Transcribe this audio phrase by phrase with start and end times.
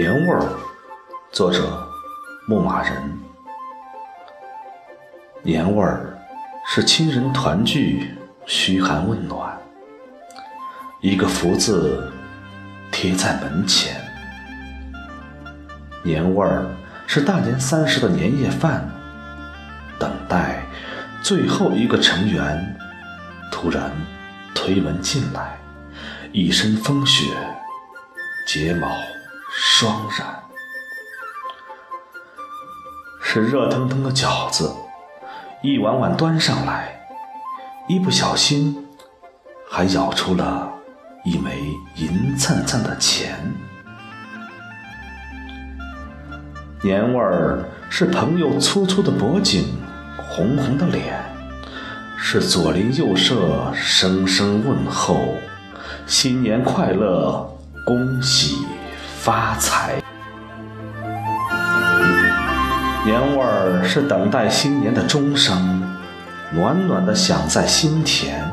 [0.00, 0.48] 年味儿，
[1.30, 1.86] 作者
[2.46, 3.20] 牧马人。
[5.42, 6.18] 年味儿
[6.66, 9.60] 是亲人团聚，嘘寒问暖。
[11.02, 12.10] 一个福字
[12.90, 13.94] 贴在门前。
[16.02, 16.64] 年味儿
[17.06, 18.90] 是大年三十的年夜饭，
[19.98, 20.62] 等待
[21.20, 22.74] 最后一个成员
[23.52, 23.92] 突然
[24.54, 25.58] 推门进来，
[26.32, 27.26] 一身风雪，
[28.46, 28.88] 睫毛。
[29.52, 30.42] 双染，
[33.20, 34.72] 是热腾腾的饺子，
[35.60, 37.00] 一碗碗端上来，
[37.88, 38.86] 一不小心
[39.68, 40.70] 还舀出了
[41.24, 41.60] 一枚
[41.96, 43.52] 银灿灿的钱。
[46.82, 49.64] 年味儿是朋友粗粗的脖颈，
[50.16, 51.22] 红红的脸，
[52.16, 55.34] 是左邻右舍声声问候，
[56.06, 57.52] 新年快乐，
[57.84, 58.64] 恭喜。
[59.30, 60.02] 发财，
[63.04, 65.88] 年味儿是等待新年的钟声，
[66.50, 68.44] 暖暖的响在心田。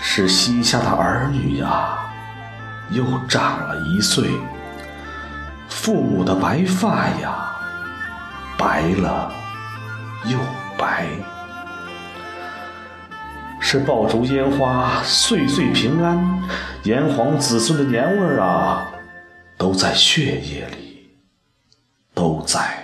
[0.00, 1.98] 是膝下的儿女呀，
[2.90, 4.28] 又长了一岁。
[5.68, 7.46] 父母的白发呀，
[8.58, 9.30] 白了
[10.24, 10.36] 又
[10.76, 11.06] 白。
[13.60, 16.42] 是爆竹烟花，岁岁平安，
[16.82, 18.84] 炎黄子孙的年味儿啊！
[19.56, 21.08] 都在血液里，
[22.12, 22.75] 都在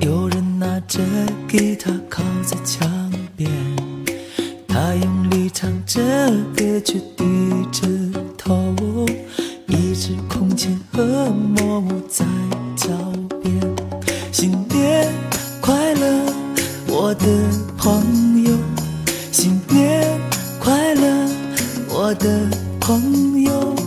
[0.00, 1.00] 有人拿着
[1.48, 3.50] 吉他靠在墙边，
[4.66, 6.00] 他用力唱着
[6.56, 7.24] 歌，却低
[7.72, 7.86] 着
[8.36, 8.74] 头，
[9.66, 12.24] 一只空气和默舞在
[12.76, 12.88] 脚
[13.42, 13.60] 边。
[14.32, 15.12] 新年
[15.60, 16.32] 快乐，
[16.88, 17.26] 我的
[17.76, 18.52] 朋友！
[19.32, 20.18] 新年
[20.58, 21.28] 快乐，
[21.88, 22.48] 我的
[22.80, 23.79] 朋友！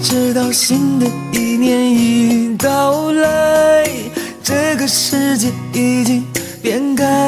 [0.00, 3.88] 直到新的一年已到来，
[4.42, 6.24] 这个世界已经
[6.62, 7.27] 变改。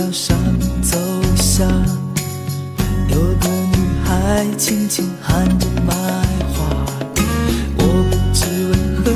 [0.00, 0.34] 桥上
[0.80, 0.96] 走
[1.36, 1.62] 下，
[3.10, 5.92] 有个女孩轻轻喊着卖
[6.54, 6.64] 花。
[7.76, 8.40] 我不知
[8.70, 8.72] 为
[9.04, 9.12] 何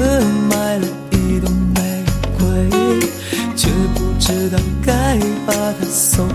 [0.51, 2.05] 买了一朵玫
[2.39, 2.69] 瑰，
[3.57, 6.29] 却不知道该把它送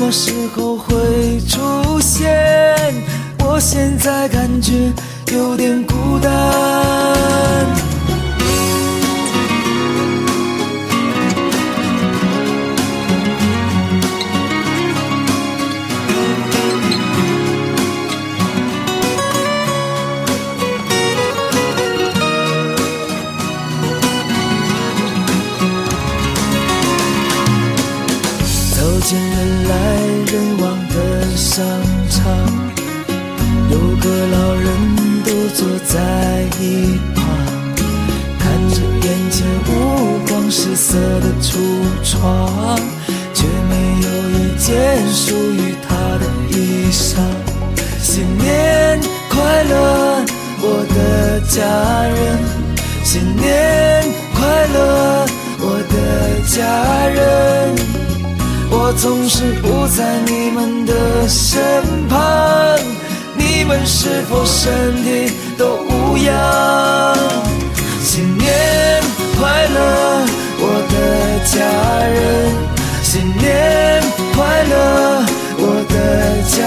[0.00, 2.26] 么时候会出现？
[3.44, 4.90] 我现在感觉
[5.30, 7.69] 有点孤单。
[29.00, 29.74] 见人来
[30.30, 30.94] 人往的
[31.36, 31.64] 商
[32.10, 32.20] 场，
[33.70, 34.66] 有个老人
[35.24, 35.98] 独坐在
[36.60, 36.62] 一
[37.14, 37.24] 旁，
[38.38, 39.70] 看着眼前五
[40.28, 41.56] 光十色的橱
[42.04, 42.78] 窗，
[43.32, 44.08] 却没有
[44.38, 44.68] 一件
[45.12, 47.16] 属于他的衣裳。
[48.02, 49.00] 新年
[49.30, 50.24] 快乐，
[50.62, 50.64] 我
[50.94, 51.58] 的家
[52.06, 52.18] 人！
[53.02, 53.79] 新年
[58.90, 61.62] 我总是不在你们的身
[62.08, 62.76] 旁，
[63.36, 66.34] 你们是否身体都无恙？
[68.02, 69.00] 新年
[69.38, 70.26] 快乐，
[70.58, 71.62] 我的家
[72.08, 72.52] 人！
[73.00, 74.02] 新年
[74.34, 75.24] 快乐，
[75.56, 76.58] 我的家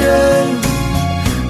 [0.00, 0.48] 人！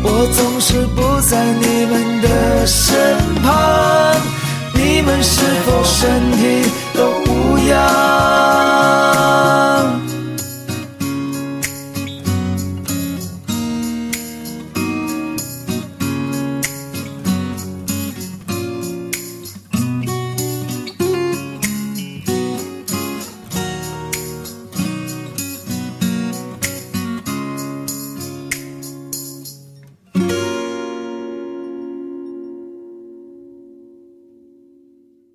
[0.03, 4.17] 我总是不在你们的身旁，
[4.75, 8.66] 你们是否身体都无恙？